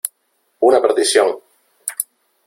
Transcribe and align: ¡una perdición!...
¡una 0.61 0.81
perdición!... 0.81 1.29